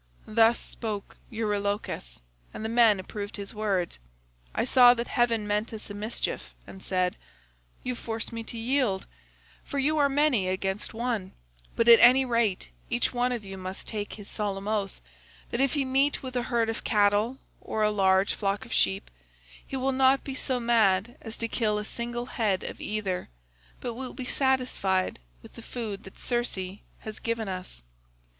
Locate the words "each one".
12.89-13.31